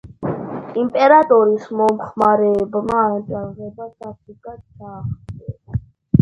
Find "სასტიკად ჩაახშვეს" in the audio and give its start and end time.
3.91-5.85